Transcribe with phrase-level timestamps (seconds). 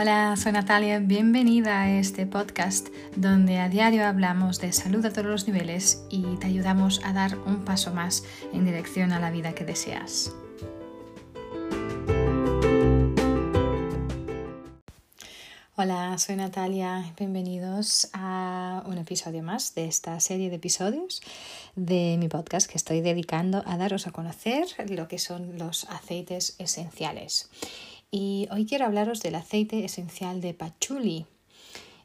[0.00, 5.26] Hola, soy Natalia, bienvenida a este podcast donde a diario hablamos de salud a todos
[5.26, 8.22] los niveles y te ayudamos a dar un paso más
[8.52, 10.32] en dirección a la vida que deseas.
[15.74, 21.22] Hola, soy Natalia, bienvenidos a un episodio más de esta serie de episodios
[21.74, 26.54] de mi podcast que estoy dedicando a daros a conocer lo que son los aceites
[26.60, 27.50] esenciales.
[28.10, 31.26] Y hoy quiero hablaros del aceite esencial de patchouli.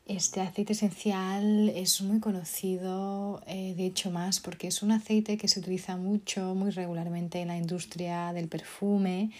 [0.05, 5.47] Este aceite esencial es muy conocido, eh, de hecho más, porque es un aceite que
[5.47, 9.31] se utiliza mucho, muy regularmente en la industria del perfume,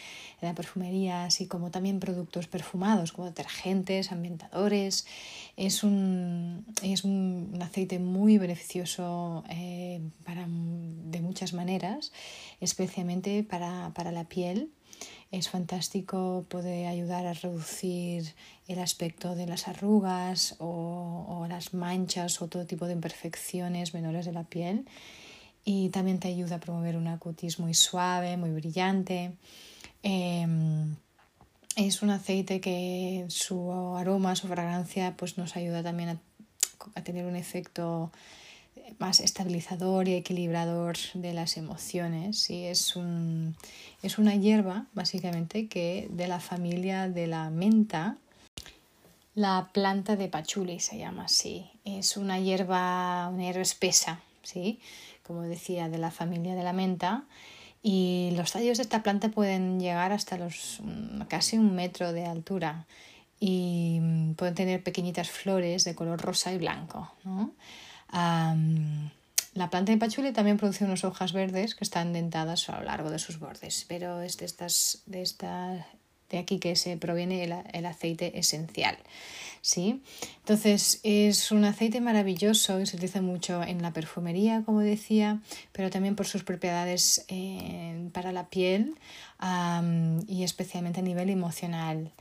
[0.42, 5.06] en la perfumería, así como también productos perfumados como detergentes, ambientadores.
[5.58, 12.14] Es un, es un, aceite muy beneficioso eh, para, de muchas maneras,
[12.62, 14.72] especialmente para, para la piel
[15.34, 18.36] es fantástico, puede ayudar a reducir
[18.68, 24.32] el aspecto de las arrugas o, las manchas o todo tipo de imperfecciones menores de
[24.32, 24.86] la piel.
[25.66, 29.34] Y también te ayuda a promover una cutis muy suave, muy brillante.
[30.04, 30.96] Em,
[31.78, 36.18] es un aceite que su aroma, su fragancia, pues nos ayuda también a,
[36.94, 38.12] a tener un efecto
[39.00, 42.50] más estabilizador y equilibrador de las emociones.
[42.50, 43.56] y es, un,
[44.02, 48.18] es una hierba, básicamente, que de la familia de la menta,
[49.36, 51.66] la planta de pachuli se llama así.
[51.86, 54.80] Es una hierba, una hierba espesa, ¿sí?
[55.24, 57.24] como decía, de la familia de la menta.
[57.82, 60.80] Y los tallos de esta planta pueden llegar hasta los
[61.28, 62.86] casi un metro de altura
[63.40, 64.00] y
[64.38, 67.12] pueden tener pequeñitas flores de color rosa y blanco.
[67.26, 67.52] ¿no?
[68.14, 73.10] La planta de pachuli también produce unas hojas verdes que están dentadas a lo largo
[73.10, 75.88] de sus bordes, pero es de, estas, de, esta,
[76.30, 78.98] de aquí que se proviene el, aceite esencial.
[79.62, 80.02] ¿sí?
[80.40, 85.40] Entonces es un aceite maravilloso y se utiliza mucho en la perfumería, como decía,
[85.72, 88.96] pero también por sus propiedades eh, para la piel
[90.28, 92.12] y especialmente a nivel emocional.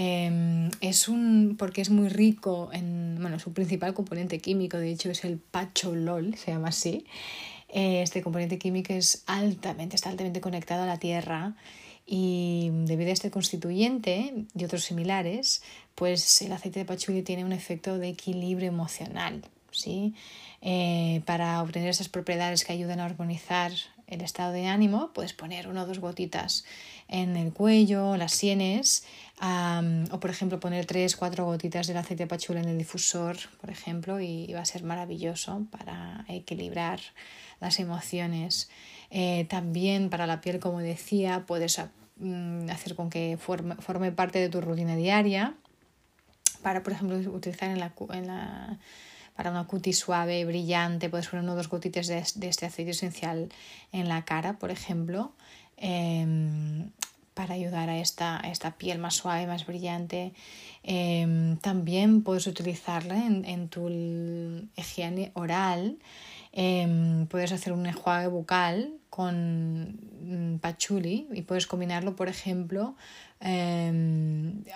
[0.00, 5.10] Em, es un, porque es muy rico en, bueno, su principal componente químico, de hecho,
[5.10, 7.04] es el pacholol, se llama así.
[7.68, 11.56] Este componente químico es altamente, está altamente conectado a la Tierra
[12.06, 15.62] y debido a este constituyente y otros similares,
[15.96, 19.42] pues el aceite de pachuli tiene un efecto de equilibrio emocional,
[19.72, 20.14] ¿sí?
[20.62, 23.72] Eh, para obtener esas propiedades que ayudan a armonizar
[24.08, 26.64] el estado de ánimo, puedes poner una o dos gotitas
[27.08, 29.04] en el cuello, las sienes,
[29.40, 33.70] o por ejemplo poner tres, cuatro gotitas del aceite de pachula en el difusor, por
[33.70, 37.00] ejemplo, y va a ser maravilloso para equilibrar
[37.60, 38.70] las emociones.
[39.10, 41.80] Eh, también para la piel, como decía, puedes
[42.16, 45.54] mm, hacer con que forme, forme, parte de tu rutina diaria.
[46.62, 48.78] Para, por ejemplo, utilizar en la, en la
[49.38, 53.50] para una cutis suave, brillante, puedes poner uno o dos gotitas de, este aceite esencial
[53.92, 55.30] en la cara, por ejemplo,
[55.76, 56.90] em,
[57.34, 60.32] para ayudar a esta, esta, piel más suave, más brillante.
[60.82, 63.86] Em, también puedes utilizarla en, tu
[64.74, 65.98] higiene oral.
[66.50, 72.96] Em, puedes hacer un enjuague bucal con mm, patchouli y puedes combinarlo, por ejemplo,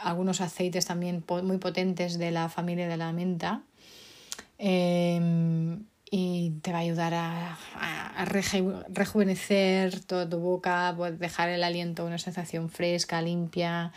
[0.04, 3.64] algunos aceites también muy potentes de la familia de la menta
[4.64, 7.58] Em, y te va a ayudar a,
[8.88, 13.92] rejuvenecer toda tu boca, puedes dejar el aliento una sensación fresca, limpia.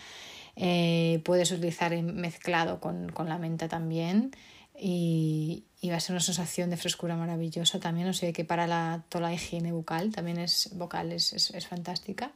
[0.56, 4.32] Eh, puedes utilizar mezclado con, la menta también
[4.80, 8.08] y, va a ser una sensación de frescura maravillosa también.
[8.08, 12.32] O sea que para la, toda la higiene bucal también es vocal es, es fantástica.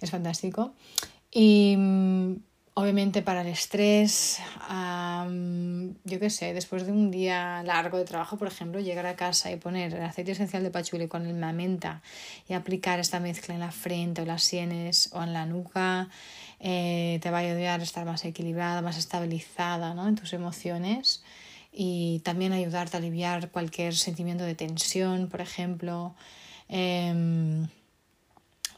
[0.00, 0.74] Es fantástico.
[1.32, 1.76] Y
[2.80, 4.38] Obviamente para el estrés,
[6.04, 9.50] yo qué sé, después de un día largo de trabajo, por ejemplo, llegar a casa
[9.50, 12.02] y poner el aceite esencial de pachuli con la menta
[12.48, 16.08] y aplicar esta mezcla en la frente o las sienes o en la nuca,
[16.60, 20.06] eh, te va a ayudar a estar más equilibrada, más estabilizada ¿no?
[20.06, 21.24] en tus emociones
[21.72, 26.14] y también ayudarte a aliviar cualquier sentimiento de tensión, por ejemplo.
[26.68, 27.66] Em,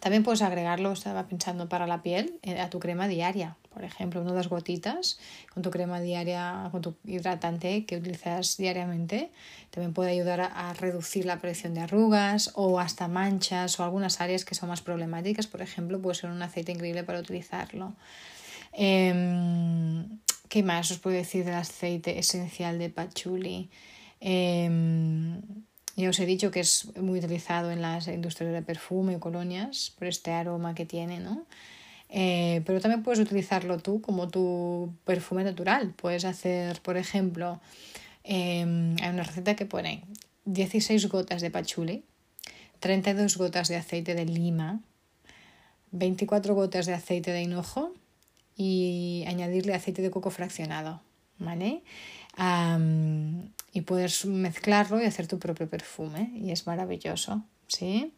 [0.00, 3.56] también puedes agregarlo, estaba pensando, para la piel eh, a tu crema diaria.
[3.72, 5.20] Por ejemplo, unas gotitas
[5.52, 9.30] con tu crema diaria, con tu hidratante que utilizas diariamente.
[9.70, 14.44] También puede ayudar a, reducir la aparición de arrugas o hasta manchas o algunas áreas
[14.44, 15.46] que son más problemáticas.
[15.46, 17.94] Por ejemplo, puede ser un aceite increíble para utilizarlo.
[18.72, 20.18] Em,
[20.48, 23.70] ¿Qué más os puedo decir del aceite esencial de patchouli?
[24.18, 25.40] Em,
[26.00, 29.92] ya os he dicho que es muy utilizado en las industrias de perfume y colonias
[29.98, 31.46] por este aroma que tiene, ¿no?
[32.08, 35.94] Eh, pero también puedes utilizarlo tú como tu perfume natural.
[35.96, 37.60] Puedes hacer, por ejemplo,
[38.24, 40.04] em, hay una receta que pone
[40.44, 42.04] 16 gotas de pachuli,
[42.80, 44.80] 32 gotas de aceite de lima,
[45.92, 47.94] 24 gotas de aceite de hinojo
[48.56, 51.02] y añadirle aceite de coco fraccionado.
[51.38, 51.82] ¿Vale?
[53.72, 57.44] Y puedes mezclarlo y hacer tu propio perfume y es maravilloso.
[57.70, 58.12] ¿sí?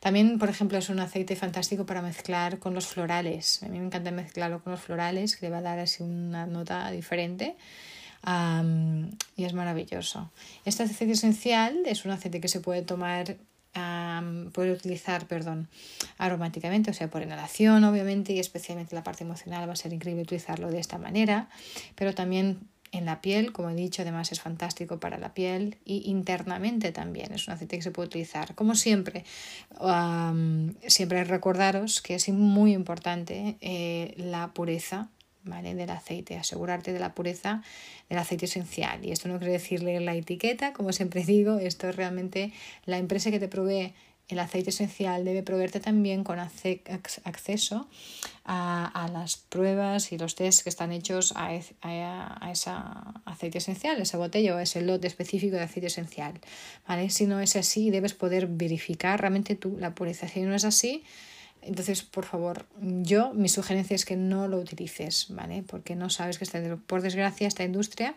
[0.00, 3.62] También, por ejemplo, es un aceite fantástico para mezclar con los florales.
[3.62, 6.46] A mí me encanta mezclarlo con los florales, que le va a dar así una
[6.46, 7.56] nota diferente.
[9.36, 10.30] y es maravilloso.
[10.64, 13.36] Este aceite esencial es un aceite que se puede tomar,
[14.52, 15.68] puede utilizar, perdón,
[16.18, 20.22] aromáticamente, o sea, por inhalación, obviamente, y especialmente la parte emocional va a ser increíble
[20.22, 21.48] utilizarlo de esta manera,
[21.94, 26.08] pero también en la piel, como he dicho, además es fantástico para la piel y
[26.10, 28.54] internamente también es un aceite que se puede utilizar.
[28.54, 29.24] Como siempre,
[30.86, 35.10] siempre recordaros que es muy importante eh, la pureza
[35.44, 35.74] ¿vale?
[35.74, 37.62] del aceite, asegurarte de la pureza
[38.08, 39.04] del aceite esencial.
[39.04, 42.52] Y esto no quiere decir leer la etiqueta, como siempre digo, esto es realmente
[42.84, 43.94] la empresa que te provee
[44.28, 47.88] el aceite esencial debe proveerte también con acceso
[48.44, 51.48] a, las pruebas y los tests que están hechos a,
[51.82, 52.70] a, ese
[53.24, 56.34] aceite esencial, esa botella o ese lote específico de aceite esencial.
[56.86, 57.08] ¿vale?
[57.10, 60.28] Si no es así, debes poder verificar realmente tú la pureza.
[60.28, 61.04] Si no es así,
[61.62, 65.64] entonces, por favor, yo, mi sugerencia es que no lo utilices, ¿vale?
[65.66, 68.14] Porque no sabes que está, por desgracia, esta industria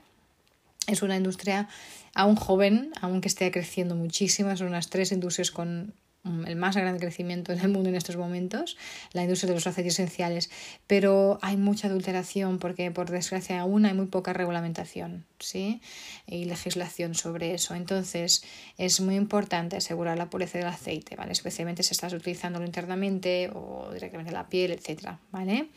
[0.87, 1.67] es una industria
[2.13, 7.55] aún joven, aunque esté creciendo muchísimo, son unas tres industrias con el más grande crecimiento
[7.55, 8.77] del mundo en estos momentos,
[9.13, 10.49] la industria de los aceites esenciales,
[10.87, 15.81] pero hay mucha adulteración porque por desgracia aún hay muy poca regulamentación ¿sí?
[16.27, 17.75] y legislación sobre eso.
[17.75, 18.43] Entonces
[18.77, 21.31] es muy importante asegurar la pureza del aceite, ¿vale?
[21.31, 25.13] especialmente si estás utilizándolo internamente o directamente en la piel, etc.
[25.31, 25.69] ¿vale?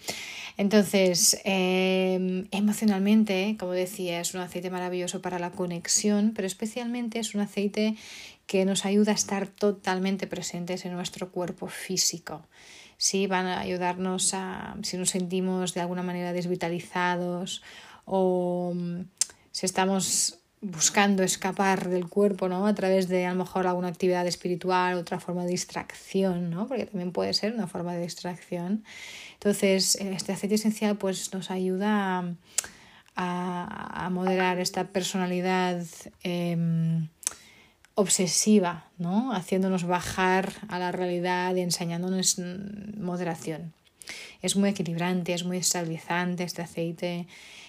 [0.56, 7.34] Entonces, em, emocionalmente, como decía, es un aceite maravilloso para la conexión, pero especialmente es
[7.34, 7.96] un aceite
[8.46, 12.46] que nos ayuda a estar totalmente presentes en nuestro cuerpo físico.
[12.96, 17.62] Sí, van a ayudarnos a, si nos sentimos de alguna manera desvitalizados
[18.04, 19.00] o mm,
[19.50, 22.66] si estamos buscando escapar del cuerpo, ¿no?
[22.66, 26.66] A través de a lo mejor alguna actividad espiritual, otra forma de distracción, ¿no?
[26.66, 28.84] Porque también puede ser una forma de distracción.
[29.34, 32.34] Entonces, este aceite esencial pues nos ayuda
[33.16, 35.82] a, moderar esta personalidad
[36.22, 37.08] em,
[37.94, 39.32] obsesiva, ¿no?
[39.32, 42.40] haciéndonos bajar a la realidad y enseñándonos
[42.98, 43.72] moderación.
[44.42, 47.26] Es muy equilibrante, es muy estabilizante este aceite,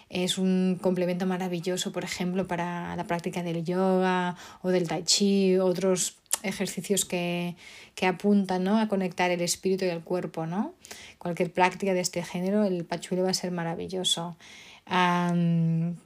[0.09, 5.57] es un complemento maravilloso, por ejemplo, para la práctica del yoga o del tai chi,
[5.57, 7.55] otros ejercicios que,
[7.95, 8.77] que apuntan ¿no?
[8.77, 10.45] a conectar el espíritu y el cuerpo.
[10.45, 10.75] ¿no?
[11.17, 14.37] Cualquier práctica de este género, el pachuelo va a ser maravilloso.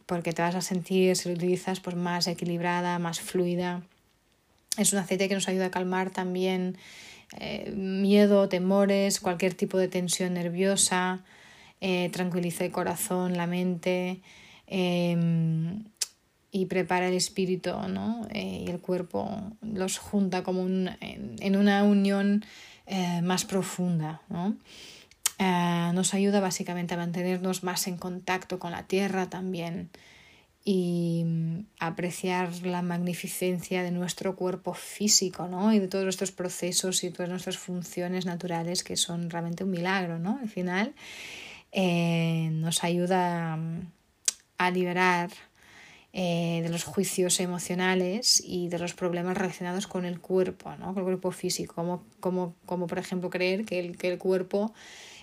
[0.06, 3.84] porque te vas a sentir, si lo utilizas, pues más equilibrada, más fluida.
[4.80, 6.78] Es un aceite que nos ayuda a calmar también
[7.38, 11.20] eh, miedo, temores, cualquier tipo de tensión nerviosa,
[11.82, 14.22] eh, tranquiliza el corazón, la mente
[14.68, 15.84] em,
[16.52, 18.26] y prepara el espíritu ¿no?
[18.32, 19.30] Eh, y el cuerpo,
[19.62, 22.46] los junta como en, una unión
[23.22, 24.22] más profunda.
[24.30, 24.56] ¿no?
[25.94, 29.90] nos ayuda básicamente a mantenernos más en contacto con la tierra también
[30.64, 35.74] y mm, apreciar la magnificencia de nuestro cuerpo físico, ¿no?
[35.74, 40.20] Y de todos estos procesos y todas nuestras funciones naturales que son realmente un milagro,
[40.20, 40.40] ¿no?
[40.42, 40.94] Al final
[41.72, 43.92] eh, nos ayuda mm,
[44.58, 45.30] a liberar
[46.12, 50.88] eh, de los juicios emocionales y de los problemas relacionados con el cuerpo, ¿no?
[50.88, 54.74] Con el cuerpo físico, como, como, como por ejemplo creer que el, que el cuerpo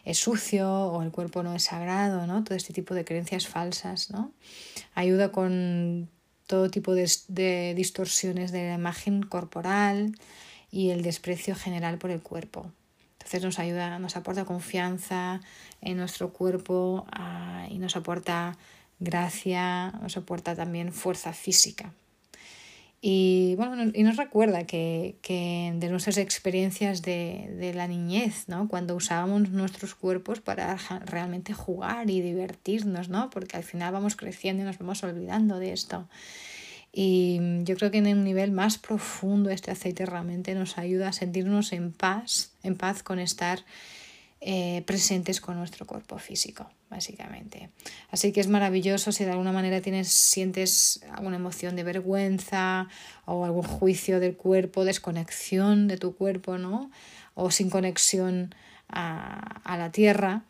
[0.07, 2.45] es sucio o el cuerpo no es sagrado, ¿no?
[2.45, 4.33] Todo este tipo de creencias falsas, ¿no?
[4.95, 6.09] Ayuda con
[6.47, 10.17] todo tipo de, distorsiones de la imagen corporal
[10.71, 12.71] y el desprecio general por el cuerpo.
[13.15, 15.41] Entonces nos ayuda, nos aporta confianza
[15.81, 18.57] en nuestro cuerpo ah, y nos aporta
[19.01, 21.93] gracia, nos aporta también fuerza física.
[23.09, 28.67] Y bueno, y nos recuerda que, que de nuestras experiencias de, de, la niñez, ¿no?
[28.67, 33.31] Cuando usábamos nuestros cuerpos para realmente jugar y divertirnos, ¿no?
[33.31, 36.09] Porque al final vamos creciendo y nos vamos olvidando de esto.
[36.93, 41.13] Y yo creo que en un nivel más profundo este aceite realmente nos ayuda a
[41.13, 43.61] sentirnos en paz, en paz con estar
[44.41, 47.71] eh, presentes con nuestro cuerpo físico, básicamente.
[48.11, 52.89] Así que es maravilloso si de alguna manera tienes, sientes alguna emoción de vergüenza
[53.25, 56.91] o algún juicio del cuerpo, desconexión de tu cuerpo, ¿no?
[57.35, 58.55] O sin conexión
[58.89, 60.43] a, la tierra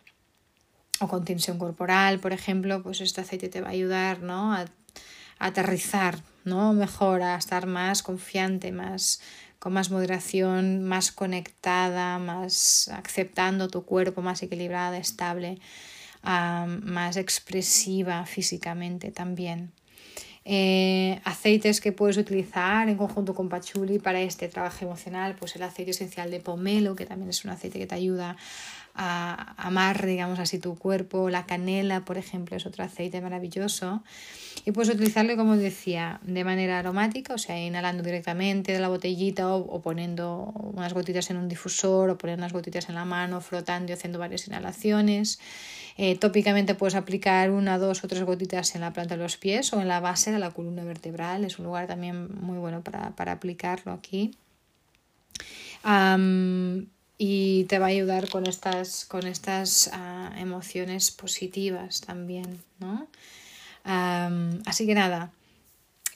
[1.00, 4.54] o con tensión corporal, por ejemplo, pues este aceite te va a ayudar ¿no?
[4.54, 4.66] a,
[5.38, 6.72] aterrizar ¿no?
[6.72, 9.20] mejor, a estar más confiante, más
[9.58, 15.58] con más moderación, más conectada, más aceptando tu cuerpo, más equilibrada, estable,
[16.22, 19.72] más expresiva físicamente también.
[20.48, 25.62] Eh, aceites que puedes utilizar en conjunto con Pachuli para este trabajo emocional, pues el
[25.64, 28.36] aceite esencial de pomelo, que también es un aceite que te ayuda
[28.96, 31.28] a amar, digamos así, tu cuerpo.
[31.28, 34.02] La canela, por ejemplo, es otro aceite maravilloso.
[34.64, 39.54] Y puedes utilizarlo, como decía, de manera aromática, o sea, inhalando directamente de la botellita
[39.54, 43.92] o, poniendo unas gotitas en un difusor o poniendo unas gotitas en la mano, frotando
[43.92, 45.38] y haciendo varias inhalaciones.
[45.98, 49.72] Eh, tópicamente puedes aplicar una, dos o tres gotitas en la planta de los pies
[49.72, 51.44] o en la base de la columna vertebral.
[51.44, 54.32] Es un lugar también muy bueno para, aplicarlo aquí
[57.18, 63.08] y te va a ayudar con estas, con estas ah, emociones positivas también, ¿no?
[64.66, 65.30] así que nada,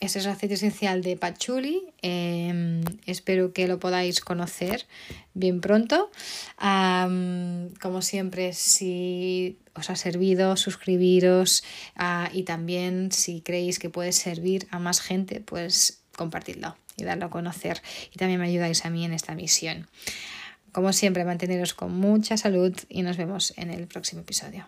[0.00, 1.84] ese es el aceite esencial de Patchouli.
[2.00, 4.86] Em, espero que lo podáis conocer
[5.34, 6.10] bien pronto.
[6.58, 11.62] como siempre, si os ha servido, suscribiros
[11.96, 17.26] ah, y también si creéis que puede servir a más gente, pues compartidlo y darlo
[17.26, 17.82] a conocer.
[18.12, 19.86] Y también me ayudáis a mí en esta misión.
[20.72, 24.66] Como siempre, manteneros con mucha salud y nos vemos en el próximo episodio.